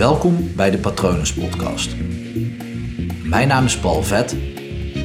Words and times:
Welkom 0.00 0.56
bij 0.56 0.70
de 0.70 0.78
Patronus 0.78 1.34
Podcast. 1.34 1.96
Mijn 3.24 3.48
naam 3.48 3.64
is 3.64 3.78
Paul 3.78 4.02
Vet 4.02 4.32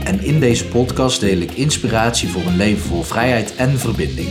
en 0.03 0.19
in 0.19 0.39
deze 0.39 0.67
podcast 0.67 1.19
deel 1.19 1.37
ik 1.37 1.51
inspiratie 1.51 2.29
voor 2.29 2.41
een 2.41 2.55
leven 2.55 2.81
vol 2.81 3.01
vrijheid 3.01 3.55
en 3.55 3.69
verbinding. 3.69 4.29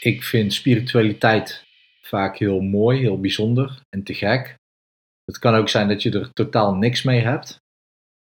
Ik 0.00 0.22
vind 0.22 0.52
spiritualiteit 0.52 1.64
vaak 2.02 2.38
heel 2.38 2.60
mooi, 2.60 3.00
heel 3.00 3.20
bijzonder 3.20 3.80
en 3.88 4.02
te 4.02 4.14
gek. 4.14 4.56
Het 5.24 5.38
kan 5.38 5.54
ook 5.54 5.68
zijn 5.68 5.88
dat 5.88 6.02
je 6.02 6.10
er 6.10 6.32
totaal 6.32 6.74
niks 6.74 7.02
mee 7.02 7.20
hebt. 7.20 7.56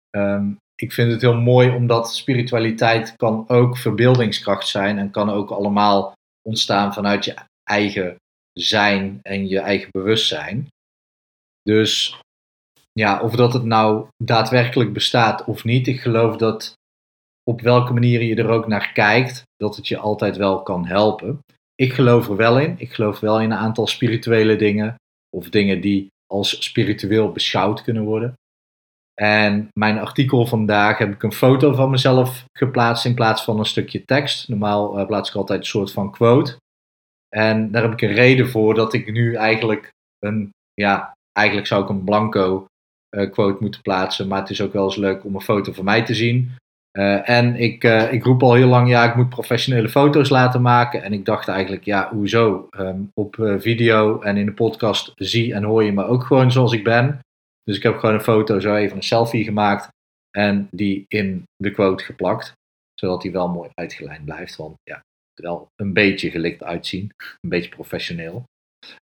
Ehm, 0.10 0.52
ik 0.76 0.94
vind 0.94 1.12
het 1.12 1.22
heel 1.22 1.38
mooi 1.38 1.70
omdat 1.70 2.14
spiritualiteit 2.16 3.16
kan 3.16 3.44
ook 3.48 3.78
verbeeldingskracht 3.78 4.68
zijn 4.68 4.98
en 4.98 5.12
kan 5.12 5.30
ook 5.30 5.50
allemaal 5.50 6.18
ontstaan 6.50 6.94
vanuit 6.94 7.26
je 7.26 7.36
eigen 7.64 8.16
zijn 8.54 9.20
en 9.22 9.48
je 9.48 9.60
eigen 9.60 9.90
bewustzijn. 9.92 10.68
Dus 11.62 12.20
ja, 12.92 13.22
of 13.22 13.36
dat 13.36 13.54
het 13.54 13.64
nou 13.64 14.08
daadwerkelijk 14.24 14.94
bestaat 14.94 15.46
of 15.46 15.64
niet, 15.64 15.88
ik 15.88 16.02
geloof 16.02 16.36
dat 16.38 16.74
op 17.44 17.62
welke 17.62 17.94
manier 17.94 18.22
je 18.24 18.36
er 18.36 18.50
ook 18.50 18.68
naar 18.68 18.92
kijkt, 18.92 19.44
dat 19.56 19.76
het 19.76 19.88
je 19.88 19.98
altijd 19.98 20.38
wel 20.38 20.64
kan 20.64 20.86
helpen. 20.86 21.40
Ik 21.76 21.94
geloof 21.94 22.30
er 22.30 22.36
wel 22.36 22.60
in. 22.60 22.76
Ik 22.78 22.94
geloof 22.94 23.20
wel 23.20 23.42
in 23.42 23.52
een 23.52 23.58
aantal 23.58 23.88
spirituele 23.88 24.56
dingen 24.56 24.96
of 25.30 25.50
dingen 25.50 25.82
die 25.82 26.08
als 26.28 26.64
spiritueel 26.64 27.32
beschouwd 27.32 27.82
kunnen 27.82 28.04
worden. 28.04 28.34
En 29.20 29.68
mijn 29.74 30.00
artikel 30.00 30.46
vandaag 30.46 30.98
heb 30.98 31.14
ik 31.14 31.24
een 31.24 31.34
foto 31.34 31.74
van 31.74 31.90
mezelf 31.90 32.46
geplaatst 32.58 33.06
in 33.06 33.14
plaats 33.14 33.44
van 33.44 33.60
een 33.60 33.66
stukje 33.66 34.06
tekst. 34.06 34.48
Normaal 34.48 35.00
uh, 35.00 35.06
plaats 35.06 35.30
ik 35.30 35.36
altijd 35.36 35.60
een 35.60 35.66
soort 35.66 35.92
van 35.92 36.12
quote. 36.12 36.58
En 37.36 37.72
daar 37.72 37.82
heb 37.82 37.92
ik 37.92 38.02
een 38.02 38.14
reden 38.14 38.50
voor 38.50 38.74
dat 38.74 38.94
ik 38.94 39.12
nu 39.12 39.36
eigenlijk 39.36 39.90
een, 40.20 40.50
ja, 40.74 41.14
eigenlijk 41.32 41.68
zou 41.68 41.84
ik 41.84 41.90
een 41.90 42.04
blanco 42.04 42.66
uh, 43.16 43.32
quote 43.32 43.58
moeten 43.60 43.82
plaatsen. 43.82 44.28
Maar 44.28 44.40
het 44.40 44.50
is 44.50 44.62
ook 44.62 44.74
wel 44.74 44.86
eens 44.86 44.96
leuk 44.96 45.24
om 45.24 45.36
een 45.36 45.42
foto 45.42 45.72
van 45.72 45.86
mij 45.86 46.04
te 46.04 46.14
zien. 46.14 46.56
Uh, 46.98 47.30
en 47.30 47.56
ik, 47.56 47.84
ik 48.12 48.24
roep 48.24 48.44
al 48.44 48.54
heel 48.54 48.68
lang, 48.68 48.90
ja, 48.90 49.10
ik 49.10 49.16
moet 49.16 49.30
professionele 49.30 49.90
foto's 49.90 50.30
laten 50.30 50.62
maken. 50.62 51.04
En 51.04 51.14
ik 51.14 51.26
dacht 51.26 51.48
eigenlijk, 51.48 51.84
ja, 51.84 52.10
hoezo? 52.14 52.68
Um, 52.78 53.12
op 53.14 53.36
video 53.58 54.22
en 54.22 54.38
in 54.38 54.46
de 54.46 54.54
podcast 54.54 55.12
zie 55.16 55.54
en 55.54 55.64
hoor 55.64 55.84
je 55.84 55.94
me 55.94 56.06
ook 56.06 56.24
gewoon 56.24 56.52
zoals 56.52 56.74
ik 56.74 56.84
ben. 56.84 57.20
Dus 57.70 57.78
ik 57.78 57.84
heb 57.84 57.98
gewoon 57.98 58.16
een 58.16 58.22
foto, 58.22 58.60
zo 58.60 58.76
even 58.76 58.98
een 58.98 59.04
selfie 59.04 59.44
gemaakt 59.44 59.88
en 60.38 60.68
die 60.72 61.06
in 61.08 61.44
de 61.56 61.72
quote 61.72 62.04
geplakt. 62.04 62.54
Zodat 62.94 63.22
die 63.22 63.32
wel 63.32 63.48
mooi 63.48 63.70
uitgelijnd 63.74 64.26
blijft. 64.26 64.56
Want 64.56 64.76
ja, 64.84 65.02
wel 65.42 65.68
een 65.76 65.94
beetje 65.94 66.30
gelikt 66.30 66.64
uitzien. 66.64 67.12
Een 67.18 67.50
beetje 67.50 67.70
professioneel. 67.70 68.44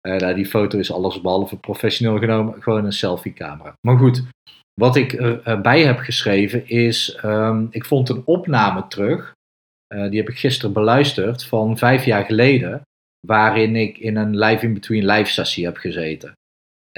Uh, 0.07 0.17
nou, 0.17 0.35
die 0.35 0.47
foto 0.47 0.79
is 0.79 0.93
alles 0.93 1.21
behalve 1.21 1.57
professioneel 1.57 2.19
genomen. 2.19 2.63
Gewoon 2.63 2.85
een 2.85 2.93
selfie 2.93 3.33
camera. 3.33 3.75
Maar 3.87 3.99
goed, 3.99 4.23
wat 4.81 4.97
ik 4.97 5.13
erbij 5.13 5.85
heb 5.85 5.99
geschreven 5.99 6.69
is, 6.69 7.19
um, 7.25 7.67
ik 7.71 7.85
vond 7.85 8.09
een 8.09 8.23
opname 8.25 8.87
terug. 8.87 9.33
Uh, 9.95 10.09
die 10.11 10.19
heb 10.19 10.29
ik 10.29 10.39
gisteren 10.39 10.73
beluisterd 10.73 11.45
van 11.45 11.79
vijf 11.79 12.05
jaar 12.05 12.25
geleden. 12.25 12.83
Waarin 13.27 13.77
ik 13.77 13.99
in 13.99 14.17
een 14.17 14.39
live 14.39 14.65
in 14.65 14.75
between 14.75 15.07
live 15.07 15.31
sessie 15.31 15.65
heb 15.65 15.77
gezeten. 15.77 16.33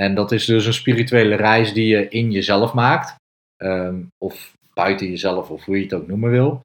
En 0.00 0.14
dat 0.14 0.32
is 0.32 0.44
dus 0.44 0.66
een 0.66 0.72
spirituele 0.72 1.34
reis 1.34 1.72
die 1.72 1.86
je 1.86 2.08
in 2.08 2.30
jezelf 2.30 2.72
maakt. 2.72 3.14
Um, 3.62 4.08
of 4.18 4.54
buiten 4.74 5.06
jezelf, 5.06 5.50
of 5.50 5.64
hoe 5.64 5.76
je 5.76 5.82
het 5.82 5.94
ook 5.94 6.06
noemen 6.06 6.30
wil. 6.30 6.60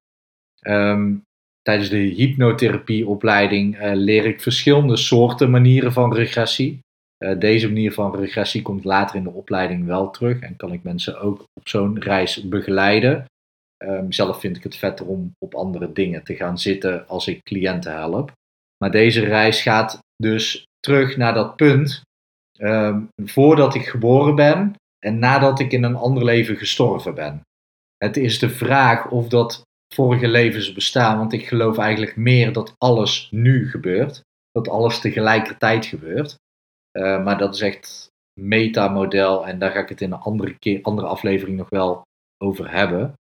Um, 0.68 1.24
tijdens 1.62 1.90
de 1.90 1.98
hypnotherapieopleiding 1.98 3.82
uh, 3.82 3.92
leer 3.94 4.26
ik 4.26 4.42
verschillende 4.42 4.98
soorten 4.98 5.50
manieren 5.50 5.94
van 5.94 6.14
regressie. 6.14 6.80
Uh, 7.24 7.40
deze 7.40 7.68
manier 7.68 7.94
van 7.94 8.16
regressie 8.16 8.62
komt 8.62 8.84
later 8.84 9.16
in 9.16 9.24
de 9.24 9.32
opleiding 9.32 9.86
wel 9.86 10.10
terug 10.10 10.40
en 10.40 10.56
kan 10.56 10.74
ik 10.74 10.84
mensen 10.84 11.20
ook 11.20 11.44
op 11.54 11.68
zo'n 11.68 12.00
reis 12.00 12.44
begeleiden. 12.44 13.26
Um, 13.84 14.12
zelf 14.12 14.40
vind 14.40 14.58
ik 14.58 14.64
het 14.64 14.76
vetter 14.76 15.06
om 15.06 15.32
op 15.38 15.56
andere 15.56 15.92
dingen 15.92 16.24
te 16.24 16.36
gaan 16.36 16.58
zitten 16.58 17.08
als 17.08 17.28
ik 17.28 17.44
cliënten 17.44 17.94
help. 17.94 18.32
Maar 18.78 18.92
deze 18.92 19.24
reis 19.24 19.62
gaat 19.62 20.00
dus 20.16 20.64
terug 20.80 21.18
naar 21.18 21.34
dat 21.34 21.56
punt 21.56 22.02
um, 22.62 23.10
voordat 23.16 23.76
ik 23.76 23.86
geboren 23.86 24.36
ben 24.36 24.76
en 25.00 25.20
nadat 25.20 25.60
ik 25.60 25.72
in 25.72 25.84
een 25.84 25.96
ander 25.96 26.24
leven 26.24 26.56
gestorven 26.56 27.16
ben. 27.16 27.42
Het 27.98 28.18
is 28.18 28.40
de 28.40 28.50
vraag 28.50 29.10
of 29.10 29.28
dat 29.28 29.64
vorige 29.94 30.28
levens 30.28 30.74
bestaan, 30.74 31.18
want 31.18 31.34
ik 31.34 31.48
geloof 31.48 31.78
eigenlijk 31.78 32.16
meer 32.16 32.54
dat 32.54 32.76
alles 32.78 33.28
nu 33.32 33.70
gebeurt, 33.70 34.22
dat 34.52 34.70
alles 34.70 35.00
tegelijkertijd 35.00 35.86
gebeurt. 35.86 36.36
Uh, 36.98 37.24
maar 37.24 37.38
dat 37.38 37.56
is 37.56 37.62
echt 37.62 38.10
metamodel 38.40 39.48
en 39.48 39.60
daar 39.60 39.72
ga 39.72 39.80
ik 39.80 39.90
het 39.90 40.02
in 40.02 40.12
een 40.12 40.20
andere, 40.20 40.54
keer, 40.60 40.80
andere 40.82 41.08
aflevering 41.08 41.58
nog 41.58 41.70
wel 41.70 42.02
over 42.38 42.72
hebben. 42.72 43.14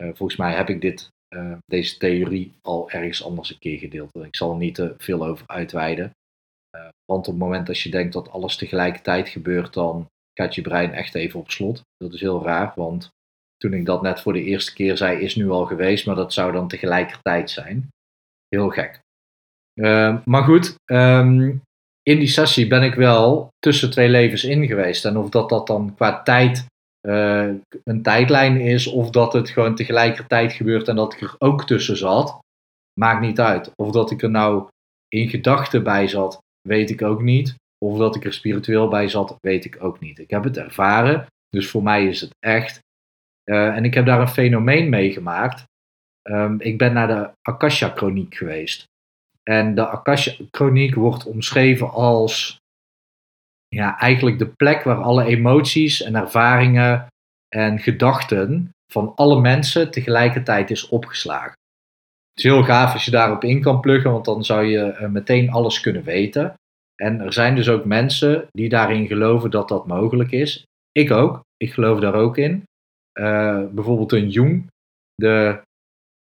Uh, 0.00 0.06
volgens 0.14 0.38
mij 0.38 0.54
heb 0.54 0.68
ik 0.68 0.80
dit, 0.80 1.08
uh, 1.34 1.56
deze 1.66 1.98
theorie 1.98 2.52
al 2.62 2.90
ergens 2.90 3.24
anders 3.24 3.50
een 3.50 3.58
keer 3.58 3.78
gedeeld. 3.78 4.14
Ik 4.14 4.36
zal 4.36 4.50
er 4.50 4.56
niet 4.56 4.74
te 4.74 4.94
veel 4.98 5.26
over 5.26 5.46
uitweiden. 5.46 6.10
Want 7.04 7.26
op 7.26 7.32
het 7.34 7.42
moment 7.42 7.66
dat 7.66 7.80
je 7.80 7.90
denkt 7.90 8.12
dat 8.12 8.30
alles 8.30 8.56
tegelijkertijd 8.56 9.28
gebeurt, 9.28 9.74
dan 9.74 10.06
gaat 10.34 10.54
je 10.54 10.62
brein 10.62 10.92
echt 10.92 11.14
even 11.14 11.40
op 11.40 11.50
slot. 11.50 11.80
Dat 11.96 12.12
is 12.12 12.20
heel 12.20 12.44
raar, 12.44 12.72
want 12.74 13.10
toen 13.56 13.72
ik 13.72 13.86
dat 13.86 14.02
net 14.02 14.20
voor 14.20 14.32
de 14.32 14.42
eerste 14.42 14.74
keer 14.74 14.96
zei, 14.96 15.20
is 15.20 15.36
nu 15.36 15.50
al 15.50 15.66
geweest, 15.66 16.06
maar 16.06 16.14
dat 16.14 16.32
zou 16.32 16.52
dan 16.52 16.68
tegelijkertijd 16.68 17.50
zijn. 17.50 17.88
Heel 18.48 18.68
gek. 18.68 19.00
Uh, 19.74 20.18
maar 20.24 20.42
goed, 20.42 20.74
um, 20.84 21.62
in 22.02 22.18
die 22.18 22.28
sessie 22.28 22.66
ben 22.66 22.82
ik 22.82 22.94
wel 22.94 23.48
tussen 23.58 23.90
twee 23.90 24.08
levens 24.08 24.44
in 24.44 24.66
geweest. 24.66 25.04
En 25.04 25.16
of 25.16 25.28
dat, 25.28 25.48
dat 25.48 25.66
dan 25.66 25.94
qua 25.94 26.22
tijd 26.22 26.66
uh, 27.08 27.50
een 27.84 28.02
tijdlijn 28.02 28.60
is, 28.60 28.86
of 28.86 29.10
dat 29.10 29.32
het 29.32 29.50
gewoon 29.50 29.74
tegelijkertijd 29.74 30.52
gebeurt 30.52 30.88
en 30.88 30.96
dat 30.96 31.12
ik 31.12 31.20
er 31.20 31.34
ook 31.38 31.66
tussen 31.66 31.96
zat, 31.96 32.38
maakt 33.00 33.20
niet 33.20 33.40
uit. 33.40 33.72
Of 33.74 33.90
dat 33.90 34.10
ik 34.10 34.22
er 34.22 34.30
nou 34.30 34.68
in 35.08 35.28
gedachten 35.28 35.82
bij 35.82 36.08
zat, 36.08 36.38
weet 36.62 36.90
ik 36.90 37.02
ook 37.02 37.22
niet. 37.22 37.54
Of 37.78 37.98
dat 37.98 38.16
ik 38.16 38.24
er 38.24 38.32
spiritueel 38.32 38.88
bij 38.88 39.08
zat, 39.08 39.36
weet 39.40 39.64
ik 39.64 39.82
ook 39.82 40.00
niet. 40.00 40.18
Ik 40.18 40.30
heb 40.30 40.44
het 40.44 40.56
ervaren, 40.56 41.26
dus 41.48 41.70
voor 41.70 41.82
mij 41.82 42.06
is 42.06 42.20
het 42.20 42.34
echt. 42.38 42.80
Uh, 43.44 43.76
en 43.76 43.84
ik 43.84 43.94
heb 43.94 44.06
daar 44.06 44.20
een 44.20 44.28
fenomeen 44.28 44.88
meegemaakt. 44.88 45.64
Um, 46.22 46.60
ik 46.60 46.78
ben 46.78 46.92
naar 46.92 47.06
de 47.06 47.30
Akasha-chroniek 47.42 48.34
geweest. 48.34 48.84
En 49.42 49.74
de 49.74 49.86
Akasha-chroniek 49.86 50.94
wordt 50.94 51.26
omschreven 51.26 51.90
als 51.90 52.58
ja, 53.68 53.98
eigenlijk 53.98 54.38
de 54.38 54.48
plek 54.48 54.82
waar 54.82 55.02
alle 55.02 55.24
emoties 55.24 56.02
en 56.02 56.14
ervaringen 56.14 57.06
en 57.48 57.78
gedachten 57.78 58.70
van 58.92 59.14
alle 59.14 59.40
mensen 59.40 59.90
tegelijkertijd 59.90 60.70
is 60.70 60.88
opgeslagen. 60.88 61.56
Het 62.38 62.46
is 62.46 62.52
heel 62.52 62.64
gaaf 62.64 62.92
als 62.92 63.04
je 63.04 63.10
daarop 63.10 63.44
in 63.44 63.60
kan 63.60 63.80
pluggen, 63.80 64.10
want 64.10 64.24
dan 64.24 64.44
zou 64.44 64.64
je 64.64 64.96
uh, 65.00 65.08
meteen 65.08 65.50
alles 65.50 65.80
kunnen 65.80 66.02
weten. 66.02 66.54
En 66.94 67.20
er 67.20 67.32
zijn 67.32 67.54
dus 67.54 67.68
ook 67.68 67.84
mensen 67.84 68.46
die 68.50 68.68
daarin 68.68 69.06
geloven 69.06 69.50
dat 69.50 69.68
dat 69.68 69.86
mogelijk 69.86 70.30
is. 70.30 70.64
Ik 70.92 71.10
ook. 71.10 71.40
Ik 71.56 71.72
geloof 71.72 72.00
daar 72.00 72.14
ook 72.14 72.36
in. 72.36 72.62
Uh, 73.20 73.64
bijvoorbeeld 73.70 74.12
een 74.12 74.28
Jung, 74.28 74.66
de 75.14 75.60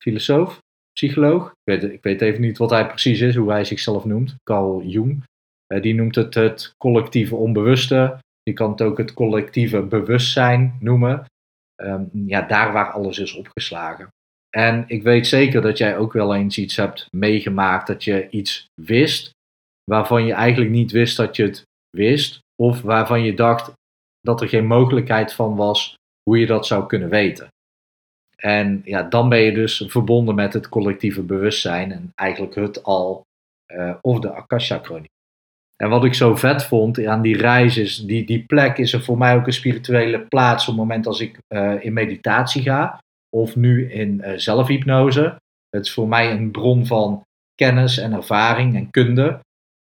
filosoof, 0.03 0.59
psycholoog. 0.93 1.47
Ik 1.47 1.81
weet, 1.81 1.93
ik 1.93 2.03
weet, 2.03 2.21
even 2.21 2.41
niet 2.41 2.59
wat 2.59 2.71
hij 2.71 2.87
precies 2.87 3.21
is, 3.21 3.37
hoe 3.37 3.51
hij 3.51 3.65
zichzelf 3.65 4.05
noemt. 4.05 4.35
Carl 4.43 4.83
Jung. 4.83 5.25
Uh, 5.73 5.83
die 5.83 5.95
noemt 5.95 6.15
het 6.15 6.35
het 6.35 6.75
collectieve 6.77 7.37
onbewuste. 7.37 8.19
Je 8.43 8.53
kan 8.53 8.71
het 8.71 8.83
ook 8.83 8.99
het 8.99 9.15
collectieve 9.15 9.83
bewustzijn 9.83 10.77
noemen. 10.81 11.25
Um, 11.83 12.11
ja, 12.13 12.43
daar 12.43 12.73
waar 12.73 12.91
alles 12.91 13.19
is 13.19 13.35
opgeslagen. 13.35 14.09
En 14.51 14.85
ik 14.87 15.03
weet 15.03 15.27
zeker 15.27 15.63
dat 15.63 15.79
jij 15.79 15.97
ook 15.97 16.13
wel 16.13 16.35
eens 16.35 16.59
iets 16.59 16.77
hebt 16.77 17.07
meegemaakt 17.11 17.87
dat 17.87 18.05
je 18.05 18.29
iets 18.31 18.67
wist 18.75 19.31
waarvan 19.85 20.25
je 20.25 20.33
eigenlijk 20.33 20.71
niet 20.71 20.91
wist 20.91 21.17
dat 21.17 21.37
je 21.37 21.43
het 21.43 21.63
wist, 21.91 22.39
of 22.63 22.83
waarvan 22.83 23.23
je 23.23 23.35
dacht 23.35 23.73
dat 24.21 24.41
er 24.41 24.49
geen 24.49 24.67
mogelijkheid 24.67 25.33
van 25.33 25.57
was 25.57 25.95
hoe 26.23 26.39
je 26.39 26.47
dat 26.47 26.67
zou 26.67 26.87
kunnen 26.87 27.09
weten. 27.09 27.49
En 28.37 28.83
ja, 28.85 29.03
dan 29.03 29.29
ben 29.29 29.41
je 29.41 29.53
dus 29.53 29.85
verbonden 29.87 30.35
met 30.35 30.53
het 30.53 30.69
collectieve 30.69 31.23
bewustzijn 31.23 31.93
en 31.93 32.13
eigenlijk 32.15 32.55
het 32.55 32.83
al 32.83 33.23
uh, 33.73 33.95
of 34.01 34.21
de 34.21 34.33
Akasha-chroniek. 34.33 35.09
En 35.77 35.89
wat 35.89 36.05
ik 36.05 36.15
zo 36.15 36.37
vet 36.37 36.65
vond 36.65 37.07
aan 37.07 37.23
die 37.23 37.37
reis 37.37 37.77
is, 37.77 37.97
die, 37.97 38.27
die 38.27 38.45
plek 38.47 38.79
is 38.79 38.93
er 38.93 39.03
voor 39.03 39.19
mij 39.19 39.37
ook 39.37 39.47
een 39.47 39.53
spirituele 39.53 40.21
plaats 40.21 40.63
op 40.63 40.69
het 40.69 40.83
moment 40.83 41.07
als 41.07 41.21
ik 41.21 41.39
uh, 41.49 41.85
in 41.85 41.93
meditatie 41.93 42.63
ga 42.63 43.01
of 43.37 43.57
nu 43.57 43.91
in 43.91 44.19
uh, 44.19 44.33
zelfhypnose. 44.37 45.37
Het 45.69 45.87
is 45.87 45.93
voor 45.93 46.09
mij 46.09 46.31
een 46.31 46.51
bron 46.51 46.87
van 46.87 47.23
kennis 47.55 47.99
en 47.99 48.13
ervaring 48.13 48.77
en 48.77 48.91
kunde 48.91 49.41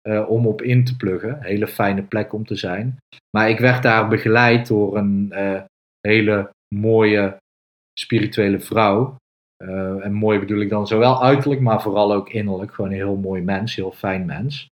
uh, 0.08 0.30
om 0.30 0.46
op 0.46 0.62
in 0.62 0.84
te 0.84 0.96
pluggen. 0.96 1.42
Hele 1.42 1.68
fijne 1.68 2.02
plek 2.02 2.32
om 2.32 2.46
te 2.46 2.56
zijn. 2.56 2.96
Maar 3.36 3.48
ik 3.48 3.58
werd 3.58 3.82
daar 3.82 4.08
begeleid 4.08 4.66
door 4.66 4.96
een 4.96 5.28
uh, 5.32 5.62
hele 6.00 6.50
mooie 6.74 7.36
spirituele 7.98 8.60
vrouw. 8.60 9.16
En 10.02 10.12
mooi 10.12 10.38
bedoel 10.38 10.60
ik 10.60 10.68
dan 10.68 10.86
zowel 10.86 11.22
uiterlijk, 11.22 11.60
maar 11.60 11.82
vooral 11.82 12.12
ook 12.12 12.30
innerlijk. 12.30 12.74
Gewoon 12.74 12.90
een 12.90 12.96
heel 12.96 13.16
mooi 13.16 13.42
mens, 13.42 13.74
heel 13.74 13.92
fijn 13.92 14.26
mens. 14.26 14.68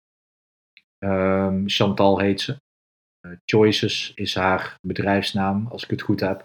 Um, 1.06 1.64
Chantal 1.70 2.20
heet 2.20 2.42
ze. 2.42 2.56
Choices 3.46 4.12
is 4.16 4.36
haar 4.36 4.76
bedrijfsnaam, 4.88 5.68
als 5.68 5.84
ik 5.84 5.90
het 5.90 6.02
goed 6.02 6.20
heb. 6.20 6.44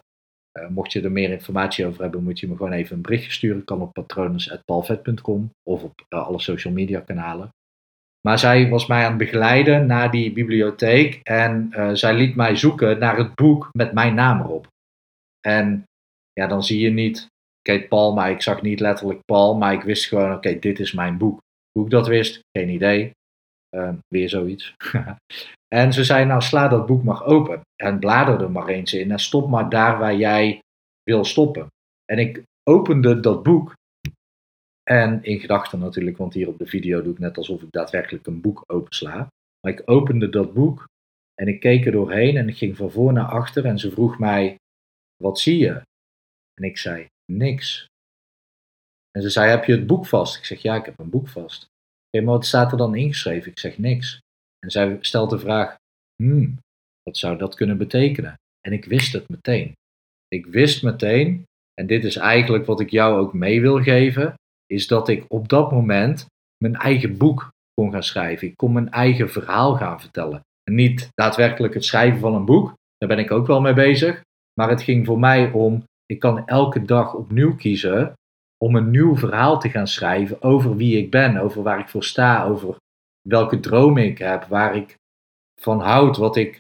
Uh, 0.59 0.69
mocht 0.69 0.93
je 0.93 1.03
er 1.03 1.13
meer 1.13 1.31
informatie 1.31 1.87
over 1.87 2.03
hebben, 2.03 2.23
moet 2.23 2.41
je 2.41 2.49
me 2.49 2.57
gewoon 2.57 2.73
even 2.73 2.97
een 2.97 3.03
berichtje 3.03 3.31
sturen. 3.31 3.65
Kan 3.65 3.81
op 3.81 3.93
patronus.palvet.com 3.93 5.51
of 5.63 5.83
op 5.83 6.05
alle 6.09 6.41
social 6.41 6.73
media 6.73 7.01
kanalen. 7.01 7.49
Maar 8.21 8.39
zij 8.39 8.69
was 8.69 8.87
mij 8.87 9.03
aan 9.03 9.09
het 9.09 9.19
begeleiden 9.19 9.87
naar 9.87 10.11
die 10.11 10.33
bibliotheek 10.33 11.21
en 11.23 11.71
zij 11.93 12.15
liet 12.15 12.37
mij 12.37 12.57
zoeken 12.57 12.99
naar 12.99 13.17
het 13.17 13.35
boek 13.35 13.69
met 13.73 13.93
mijn 13.93 14.15
naam 14.15 14.41
erop. 14.41 14.69
En 15.41 15.85
ja, 16.33 16.47
dan 16.47 16.63
zie 16.63 16.81
je 16.81 16.91
niet 16.91 17.27
Kate 17.63 17.87
Paul, 17.89 18.15
maar 18.15 18.31
ik 18.31 18.43
zag 18.43 18.63
niet 18.63 18.81
letterlijk 18.81 19.25
Paul, 19.25 19.57
maar 19.57 19.73
ik 19.73 19.83
wist 19.83 20.07
gewoon, 20.07 20.33
oké, 20.33 20.59
dit 20.59 20.79
is 20.79 20.93
mijn 20.93 21.19
boek. 21.19 21.41
Hoe 21.73 21.85
ik 21.85 21.91
dat 21.91 22.07
wist, 22.07 22.41
geen 22.53 22.69
idee. 22.69 23.11
Uh, 23.71 23.95
weer 24.09 24.29
zoiets. 24.29 24.75
en 25.75 25.93
ze 25.93 26.05
zei, 26.05 26.25
nou 26.25 26.43
sla 26.43 26.69
dat 26.69 26.87
boek 26.87 27.03
maar 27.03 27.25
open 27.25 27.61
en 27.77 27.99
blader 27.99 28.41
er 28.41 28.51
maar 28.51 28.69
eens 28.69 28.93
in 28.93 29.11
en 29.11 29.19
stop 29.19 29.49
maar 29.49 29.69
daar 29.69 29.99
waar 29.99 30.17
jij 30.17 30.61
wil 31.03 31.25
stoppen. 31.25 31.67
En 32.05 32.19
ik 32.19 32.43
opende 32.63 33.21
dat 33.21 33.43
boek 33.43 33.75
en 34.83 35.23
in 35.25 35.41
gedachten 35.41 35.79
natuurlijk, 35.79 36.17
want 36.17 36.35
hier 36.35 36.49
op 36.49 36.59
de 36.59 36.67
video 36.67 37.03
doe 37.03 37.13
ik 37.13 37.19
net 37.19 37.37
alsof 37.37 37.63
ik 37.63 37.71
daadwerkelijk 37.71 38.27
een 38.27 38.41
boek 38.41 38.63
opensla. 38.67 39.29
Maar 39.61 39.73
ik 39.73 39.83
opende 39.85 40.29
dat 40.29 40.55
boek 40.55 40.87
en 41.35 41.49
ik 41.49 41.61
keek 41.61 41.87
er 41.87 41.93
doorheen 41.93 42.37
en 42.37 42.49
ik 42.49 42.57
ging 42.57 42.77
van 42.77 42.91
voor 42.91 43.13
naar 43.13 43.29
achter 43.29 43.65
en 43.65 43.79
ze 43.79 43.91
vroeg 43.91 44.19
mij, 44.19 44.57
wat 45.17 45.39
zie 45.39 45.59
je? 45.59 45.83
En 46.55 46.65
ik 46.65 46.79
zei, 46.79 47.07
niks. 47.33 47.87
En 49.11 49.23
ze 49.23 49.31
zei, 49.31 49.51
heb 49.51 49.65
je 49.65 49.73
het 49.73 49.87
boek 49.87 50.07
vast? 50.07 50.37
Ik 50.37 50.45
zeg, 50.45 50.63
ja, 50.63 50.77
ik 50.77 50.85
heb 50.85 50.99
een 50.99 51.11
boek 51.11 51.29
vast. 51.29 51.67
Maar 52.23 52.35
wat 52.35 52.47
staat 52.47 52.73
er 52.73 52.79
dan 52.79 52.95
ingeschreven? 52.95 53.51
Ik 53.51 53.59
zeg, 53.59 53.79
niks. 53.79 54.21
En 54.59 54.71
zij 54.71 54.99
stelt 55.01 55.31
de 55.31 55.39
vraag, 55.39 55.77
hmm, 56.23 56.59
wat 57.03 57.17
zou 57.17 57.39
dat 57.39 57.55
kunnen 57.55 57.79
betekenen? 57.79 58.35
En 58.61 58.73
ik 58.73 58.85
wist 58.85 59.13
het 59.13 59.29
meteen. 59.29 59.73
Ik 60.29 60.47
wist 60.47 60.83
meteen, 60.83 61.45
en 61.75 61.87
dit 61.87 62.05
is 62.05 62.17
eigenlijk 62.17 62.67
wat 62.67 62.81
ik 62.81 62.91
jou 62.91 63.19
ook 63.19 63.33
mee 63.33 63.61
wil 63.61 63.83
geven, 63.83 64.35
is 64.67 64.87
dat 64.87 65.09
ik 65.09 65.25
op 65.29 65.49
dat 65.49 65.71
moment 65.71 66.27
mijn 66.65 66.75
eigen 66.75 67.17
boek 67.17 67.51
kon 67.75 67.93
gaan 67.93 68.03
schrijven. 68.03 68.49
Ik 68.49 68.57
kon 68.57 68.73
mijn 68.73 68.91
eigen 68.91 69.31
verhaal 69.31 69.75
gaan 69.75 70.01
vertellen. 70.01 70.41
En 70.63 70.75
niet 70.75 71.09
daadwerkelijk 71.15 71.75
het 71.75 71.85
schrijven 71.85 72.21
van 72.21 72.35
een 72.35 72.45
boek, 72.45 72.75
daar 72.99 73.09
ben 73.09 73.19
ik 73.19 73.31
ook 73.31 73.47
wel 73.47 73.61
mee 73.61 73.75
bezig. 73.75 74.23
Maar 74.61 74.69
het 74.69 74.83
ging 74.83 75.07
voor 75.07 75.19
mij 75.19 75.51
om 75.51 75.85
ik 76.07 76.19
kan 76.19 76.47
elke 76.47 76.85
dag 76.85 77.15
opnieuw 77.15 77.57
kiezen 77.57 78.13
om 78.65 78.77
een 78.77 78.91
nieuw 78.91 79.17
verhaal 79.17 79.61
te 79.61 79.69
gaan 79.69 79.89
schrijven 79.89 80.43
over 80.43 80.77
wie 80.77 80.99
ik 80.99 81.11
ben, 81.11 81.37
over 81.37 81.63
waar 81.63 81.79
ik 81.79 81.89
voor 81.89 82.05
sta, 82.05 82.45
over 82.45 82.77
welke 83.29 83.61
dromen 83.61 84.05
ik 84.05 84.19
heb, 84.19 84.45
waar 84.45 84.77
ik 84.77 84.95
van 85.61 85.81
houd, 85.81 86.17
wat 86.17 86.37
ik 86.37 86.59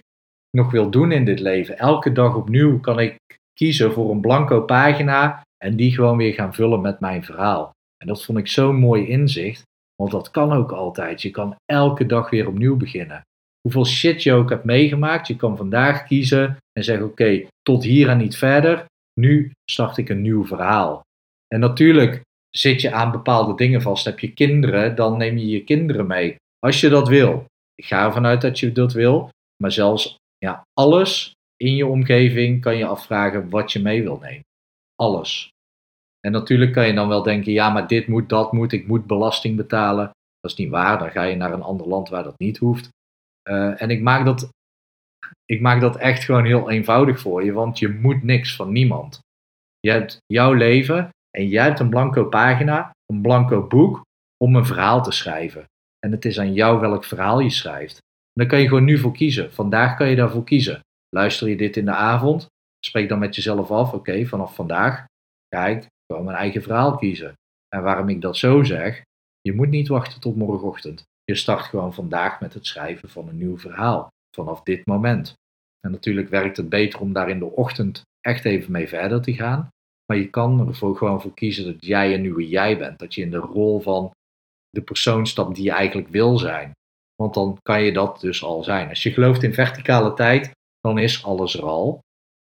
nog 0.50 0.70
wil 0.70 0.90
doen 0.90 1.12
in 1.12 1.24
dit 1.24 1.40
leven. 1.40 1.78
Elke 1.78 2.12
dag 2.12 2.34
opnieuw 2.34 2.80
kan 2.80 3.00
ik 3.00 3.16
kiezen 3.52 3.92
voor 3.92 4.10
een 4.10 4.20
blanco 4.20 4.60
pagina 4.60 5.42
en 5.64 5.76
die 5.76 5.94
gewoon 5.94 6.16
weer 6.16 6.32
gaan 6.32 6.54
vullen 6.54 6.80
met 6.80 7.00
mijn 7.00 7.24
verhaal. 7.24 7.70
En 7.96 8.06
dat 8.06 8.24
vond 8.24 8.38
ik 8.38 8.48
zo'n 8.48 8.76
mooi 8.76 9.06
inzicht, 9.06 9.62
want 9.94 10.10
dat 10.10 10.30
kan 10.30 10.52
ook 10.52 10.72
altijd. 10.72 11.22
Je 11.22 11.30
kan 11.30 11.54
elke 11.64 12.06
dag 12.06 12.30
weer 12.30 12.48
opnieuw 12.48 12.76
beginnen. 12.76 13.20
Hoeveel 13.60 13.86
shit 13.86 14.22
je 14.22 14.32
ook 14.32 14.50
hebt 14.50 14.64
meegemaakt, 14.64 15.26
je 15.26 15.36
kan 15.36 15.56
vandaag 15.56 16.06
kiezen 16.06 16.56
en 16.72 16.84
zeggen: 16.84 17.06
Oké, 17.06 17.46
tot 17.62 17.84
hier 17.84 18.08
en 18.08 18.18
niet 18.18 18.36
verder 18.36 18.86
nu 19.20 19.50
start 19.70 19.96
ik 19.96 20.08
een 20.08 20.22
nieuw 20.22 20.44
verhaal. 20.44 21.00
En 21.48 21.60
natuurlijk 21.60 22.22
zit 22.50 22.80
je 22.80 22.92
aan 22.92 23.10
bepaalde 23.10 23.54
dingen 23.54 23.82
vast. 23.82 24.04
Heb 24.04 24.18
je 24.18 24.32
kinderen, 24.32 24.94
dan 24.94 25.16
neem 25.16 25.36
je 25.36 25.46
je 25.46 25.64
kinderen 25.64 26.06
mee. 26.06 26.36
Als 26.58 26.80
je 26.80 26.88
dat 26.88 27.08
wil. 27.08 27.44
Ik 27.74 27.84
ga 27.84 28.04
ervan 28.04 28.26
uit 28.26 28.40
dat 28.40 28.58
je 28.58 28.72
dat 28.72 28.92
wil. 28.92 29.30
Maar 29.62 29.72
zelfs 29.72 30.16
ja, 30.38 30.62
alles 30.72 31.32
in 31.56 31.76
je 31.76 31.86
omgeving 31.86 32.60
kan 32.60 32.76
je 32.76 32.86
afvragen 32.86 33.50
wat 33.50 33.72
je 33.72 33.80
mee 33.80 34.02
wil 34.02 34.18
nemen. 34.18 34.44
Alles. 34.94 35.50
En 36.20 36.32
natuurlijk 36.32 36.72
kan 36.72 36.86
je 36.86 36.94
dan 36.94 37.08
wel 37.08 37.22
denken, 37.22 37.52
ja, 37.52 37.70
maar 37.70 37.86
dit 37.86 38.06
moet, 38.06 38.28
dat 38.28 38.52
moet, 38.52 38.72
ik 38.72 38.86
moet 38.86 39.06
belasting 39.06 39.56
betalen. 39.56 40.10
Dat 40.40 40.50
is 40.50 40.56
niet 40.56 40.70
waar, 40.70 40.98
dan 40.98 41.10
ga 41.10 41.22
je 41.22 41.36
naar 41.36 41.52
een 41.52 41.62
ander 41.62 41.88
land 41.88 42.08
waar 42.08 42.22
dat 42.22 42.38
niet 42.38 42.58
hoeft. 42.58 42.88
Uh, 43.48 43.82
en 43.82 43.90
ik 43.90 44.00
maak 44.00 44.24
dat 44.24 44.48
ik 45.44 45.60
maak 45.60 45.80
dat 45.80 45.96
echt 45.96 46.24
gewoon 46.24 46.44
heel 46.44 46.70
eenvoudig 46.70 47.20
voor 47.20 47.44
je, 47.44 47.52
want 47.52 47.78
je 47.78 47.88
moet 47.88 48.22
niks 48.22 48.56
van 48.56 48.72
niemand. 48.72 49.20
Je 49.80 49.90
hebt 49.90 50.18
jouw 50.26 50.52
leven 50.52 51.08
en 51.36 51.48
jij 51.48 51.64
hebt 51.64 51.80
een 51.80 51.90
blanco 51.90 52.24
pagina, 52.24 52.90
een 53.06 53.20
blanco 53.20 53.66
boek 53.66 54.04
om 54.36 54.56
een 54.56 54.66
verhaal 54.66 55.02
te 55.02 55.12
schrijven. 55.12 55.64
En 55.98 56.10
het 56.10 56.24
is 56.24 56.38
aan 56.38 56.52
jou 56.52 56.80
welk 56.80 57.04
verhaal 57.04 57.40
je 57.40 57.50
schrijft. 57.50 57.96
En 57.96 58.42
daar 58.42 58.46
kan 58.46 58.60
je 58.60 58.68
gewoon 58.68 58.84
nu 58.84 58.98
voor 58.98 59.12
kiezen. 59.12 59.52
Vandaag 59.52 59.96
kan 59.96 60.08
je 60.08 60.16
daarvoor 60.16 60.44
kiezen. 60.44 60.80
Luister 61.08 61.48
je 61.48 61.56
dit 61.56 61.76
in 61.76 61.84
de 61.84 61.94
avond, 61.94 62.46
spreek 62.86 63.08
dan 63.08 63.18
met 63.18 63.34
jezelf 63.34 63.70
af, 63.70 63.92
oké, 63.92 64.26
vanaf 64.26 64.54
vandaag 64.54 65.04
ga 65.54 65.66
ik 65.66 65.86
gewoon 66.06 66.24
mijn 66.24 66.36
eigen 66.36 66.62
verhaal 66.62 66.96
kiezen. 66.96 67.32
En 67.68 67.82
waarom 67.82 68.08
ik 68.08 68.20
dat 68.20 68.36
zo 68.36 68.62
zeg, 68.62 69.02
je 69.40 69.52
moet 69.52 69.68
niet 69.68 69.88
wachten 69.88 70.20
tot 70.20 70.36
morgenochtend. 70.36 71.02
Je 71.24 71.34
start 71.34 71.62
gewoon 71.62 71.94
vandaag 71.94 72.40
met 72.40 72.54
het 72.54 72.66
schrijven 72.66 73.08
van 73.08 73.28
een 73.28 73.38
nieuw 73.38 73.58
verhaal 73.58 74.08
vanaf 74.36 74.62
dit 74.62 74.86
moment. 74.86 75.34
En 75.80 75.90
natuurlijk 75.90 76.28
werkt 76.28 76.56
het 76.56 76.68
beter 76.68 77.00
om 77.00 77.12
daar 77.12 77.30
in 77.30 77.38
de 77.38 77.50
ochtend 77.50 78.02
echt 78.20 78.44
even 78.44 78.72
mee 78.72 78.88
verder 78.88 79.22
te 79.22 79.32
gaan. 79.32 79.68
Maar 80.06 80.16
je 80.16 80.30
kan 80.30 80.68
ervoor 80.68 80.96
gewoon 80.96 81.20
voor 81.20 81.34
kiezen 81.34 81.64
dat 81.64 81.84
jij 81.84 82.14
een 82.14 82.20
nieuwe 82.20 82.48
jij 82.48 82.78
bent. 82.78 82.98
Dat 82.98 83.14
je 83.14 83.22
in 83.22 83.30
de 83.30 83.36
rol 83.36 83.80
van 83.80 84.10
de 84.70 84.82
persoon 84.82 85.26
stapt 85.26 85.54
die 85.54 85.64
je 85.64 85.70
eigenlijk 85.70 86.08
wil 86.08 86.38
zijn. 86.38 86.72
Want 87.14 87.34
dan 87.34 87.58
kan 87.62 87.82
je 87.82 87.92
dat 87.92 88.20
dus 88.20 88.42
al 88.42 88.62
zijn. 88.62 88.88
Als 88.88 89.02
je 89.02 89.12
gelooft 89.12 89.42
in 89.42 89.54
verticale 89.54 90.14
tijd, 90.14 90.50
dan 90.80 90.98
is 90.98 91.24
alles 91.24 91.56
er 91.56 91.64
al. 91.64 92.00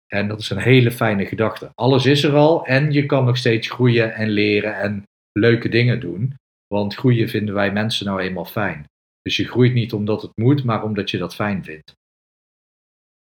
En 0.06 0.28
dat 0.28 0.40
is 0.40 0.50
een 0.50 0.58
hele 0.58 0.90
fijne 0.90 1.26
gedachte. 1.26 1.70
Alles 1.74 2.06
is 2.06 2.22
er 2.22 2.34
al 2.34 2.64
en 2.64 2.92
je 2.92 3.06
kan 3.06 3.24
nog 3.24 3.36
steeds 3.36 3.70
groeien 3.70 4.14
en 4.14 4.28
leren 4.28 4.76
en 4.76 5.02
leuke 5.32 5.68
dingen 5.68 6.00
doen. 6.00 6.34
Want 6.66 6.94
groeien 6.94 7.28
vinden 7.28 7.54
wij 7.54 7.72
mensen 7.72 8.06
nou 8.06 8.20
eenmaal 8.20 8.44
fijn. 8.44 8.84
Dus 9.22 9.36
je 9.36 9.44
groeit 9.44 9.72
niet 9.72 9.92
omdat 9.92 10.22
het 10.22 10.36
moet, 10.36 10.64
maar 10.64 10.82
omdat 10.82 11.10
je 11.10 11.18
dat 11.18 11.34
fijn 11.34 11.64
vindt. 11.64 11.92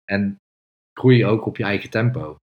En 0.04 0.36
groei 1.00 1.26
ook 1.26 1.46
op 1.46 1.58
je 1.58 1.64
eigen 1.64 1.90
tempo. 1.90 2.38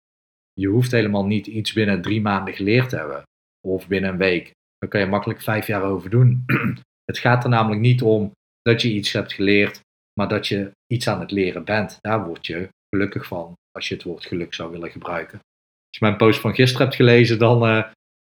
Je 0.60 0.68
hoeft 0.68 0.92
helemaal 0.92 1.26
niet 1.26 1.48
iets 1.48 1.74
binnen 1.74 2.02
drie 2.02 2.22
maanden 2.22 2.54
geleerd 2.54 2.90
te 2.90 2.96
hebben. 2.96 3.24
Of 3.68 3.88
binnen 3.88 4.10
een 4.12 4.18
week. 4.18 4.52
Daar 4.78 4.90
kan 4.90 5.00
je 5.00 5.06
makkelijk 5.06 5.42
vijf 5.42 5.68
jaar 5.68 5.84
over 5.84 6.10
doen. 6.10 6.44
Het 7.10 7.18
gaat 7.18 7.44
er 7.44 7.50
namelijk 7.50 7.82
niet 7.82 8.02
om 8.02 8.32
dat 8.62 8.82
je 8.82 8.94
iets 8.94 9.12
hebt 9.12 9.34
geleerd, 9.34 9.82
maar 10.14 10.28
dat 10.28 10.48
je 10.48 10.72
iets 10.88 11.08
aan 11.08 11.20
het 11.20 11.32
leren 11.32 11.66
bent. 11.66 11.98
Daar 12.02 12.26
word 12.26 12.46
je 12.46 12.70
gelukkig 12.90 13.26
van, 13.26 13.54
als 13.72 13.88
je 13.88 13.94
het 13.94 14.04
woord 14.04 14.26
geluk 14.26 14.54
zou 14.54 14.72
willen 14.72 14.92
gebruiken. 14.92 15.40
Als 15.88 15.98
je 16.00 16.06
mijn 16.06 16.18
post 16.18 16.40
van 16.40 16.54
gisteren 16.56 16.86
hebt 16.86 16.98
gelezen, 16.98 17.40
dan, 17.40 17.68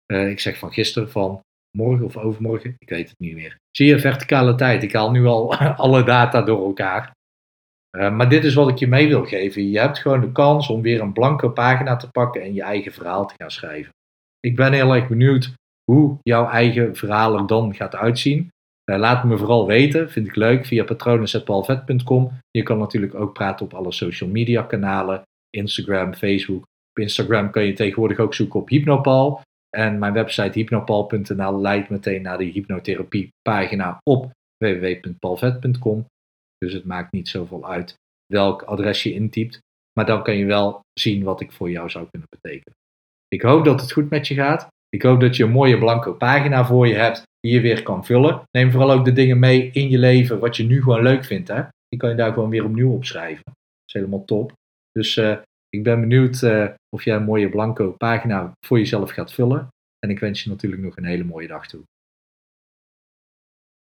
uh, 0.06 0.30
ik 0.30 0.40
zeg 0.40 0.58
van 0.58 0.72
gisteren, 0.72 1.10
van 1.10 1.40
morgen 1.76 2.04
of 2.04 2.16
overmorgen, 2.16 2.74
ik 2.78 2.88
weet 2.88 3.08
het 3.08 3.18
niet 3.18 3.34
meer. 3.34 3.56
Zie 3.70 3.86
je, 3.86 3.98
verticale 3.98 4.54
tijd. 4.54 4.82
Ik 4.82 4.92
haal 4.92 5.10
nu 5.10 5.26
al 5.26 5.54
alle 5.84 6.02
data 6.02 6.42
door 6.42 6.64
elkaar. 6.64 7.12
Uh, 7.96 8.16
maar 8.16 8.28
dit 8.28 8.44
is 8.44 8.54
wat 8.54 8.68
ik 8.68 8.78
je 8.78 8.86
mee 8.86 9.08
wil 9.08 9.24
geven. 9.24 9.70
Je 9.70 9.78
hebt 9.78 9.98
gewoon 9.98 10.20
de 10.20 10.32
kans 10.32 10.68
om 10.68 10.82
weer 10.82 11.00
een 11.00 11.12
blanke 11.12 11.50
pagina 11.50 11.96
te 11.96 12.10
pakken 12.10 12.42
en 12.42 12.54
je 12.54 12.62
eigen 12.62 12.92
verhaal 12.92 13.26
te 13.26 13.34
gaan 13.38 13.50
schrijven. 13.50 13.92
Ik 14.40 14.56
ben 14.56 14.72
heel 14.72 14.94
erg 14.94 15.08
benieuwd 15.08 15.52
hoe 15.84 16.18
jouw 16.22 16.48
eigen 16.48 16.96
verhaal 16.96 17.38
er 17.38 17.46
dan 17.46 17.74
gaat 17.74 17.94
uitzien. 17.94 18.48
Uh, 18.90 18.98
laat 18.98 19.24
me 19.24 19.38
vooral 19.38 19.66
weten, 19.66 20.10
vind 20.10 20.26
ik 20.26 20.36
leuk, 20.36 20.66
via 20.66 20.84
patronen.palvet.com. 20.84 22.32
Je 22.50 22.62
kan 22.62 22.78
natuurlijk 22.78 23.14
ook 23.14 23.32
praten 23.32 23.66
op 23.66 23.74
alle 23.74 23.92
social 23.92 24.30
media 24.30 24.62
kanalen, 24.62 25.22
Instagram, 25.50 26.14
Facebook. 26.14 26.62
Op 26.90 27.02
Instagram 27.02 27.50
kan 27.50 27.64
je 27.64 27.72
tegenwoordig 27.72 28.18
ook 28.18 28.34
zoeken 28.34 28.60
op 28.60 28.68
Hypnopal. 28.68 29.40
En 29.76 29.98
mijn 29.98 30.12
website 30.12 30.58
hypnopal.nl 30.58 31.60
leidt 31.60 31.88
meteen 31.88 32.22
naar 32.22 32.38
de 32.38 32.44
hypnotherapie 32.44 33.28
pagina 33.42 33.98
op 34.02 34.30
www.palvet.com. 34.56 36.06
Dus 36.64 36.73
het 36.73 36.85
maakt 36.85 37.12
niet 37.12 37.28
zoveel 37.28 37.68
uit 37.68 37.94
welk 38.26 38.62
adres 38.62 39.02
je 39.02 39.12
intypt. 39.12 39.59
Maar 39.92 40.06
dan 40.06 40.23
kan 40.23 40.37
je 40.37 40.44
wel 40.44 40.80
zien 41.00 41.23
wat 41.23 41.40
ik 41.40 41.52
voor 41.52 41.71
jou 41.71 41.90
zou 41.90 42.06
kunnen 42.11 42.28
betekenen. 42.30 42.75
Ik 43.28 43.42
hoop 43.42 43.64
dat 43.64 43.80
het 43.80 43.92
goed 43.92 44.11
met 44.11 44.28
je 44.28 44.35
gaat. 44.35 44.66
Ik 44.88 45.02
hoop 45.02 45.21
dat 45.21 45.37
je 45.37 45.44
een 45.44 45.50
mooie 45.50 45.78
blanke 45.78 46.12
pagina 46.12 46.64
voor 46.64 46.88
je 46.88 46.94
hebt 46.94 47.23
die 47.40 47.52
je 47.52 47.61
weer 47.61 47.83
kan 47.83 48.04
vullen. 48.04 48.42
Neem 48.50 48.71
vooral 48.71 48.92
ook 48.92 49.04
de 49.04 49.12
dingen 49.12 49.38
mee 49.38 49.71
in 49.73 49.90
je 49.90 49.99
leven 49.99 50.38
wat 50.38 50.56
je 50.56 50.64
nu 50.64 50.83
gewoon 50.83 51.02
leuk 51.02 51.25
vindt. 51.25 51.49
Hè? 51.49 51.62
Die 51.88 51.99
kan 51.99 52.11
je 52.11 52.16
daar 52.16 52.33
gewoon 52.33 52.50
weer 52.50 52.64
opnieuw 52.64 52.92
opschrijven. 52.92 53.44
Dat 53.44 53.87
is 53.87 53.92
helemaal 53.92 54.25
top. 54.25 54.52
Dus 54.92 55.16
uh, 55.16 55.37
ik 55.68 55.83
ben 55.83 56.00
benieuwd 56.00 56.42
uh, 56.42 56.68
of 56.88 57.04
jij 57.04 57.16
een 57.16 57.25
mooie 57.25 57.49
blanco 57.49 57.90
pagina 57.90 58.52
voor 58.66 58.78
jezelf 58.78 59.11
gaat 59.11 59.33
vullen. 59.33 59.68
En 59.99 60.11
ik 60.11 60.18
wens 60.18 60.42
je 60.42 60.50
natuurlijk 60.50 60.83
nog 60.83 60.97
een 60.97 61.04
hele 61.04 61.25
mooie 61.25 61.49
dag 61.49 61.66
toe. 61.66 61.83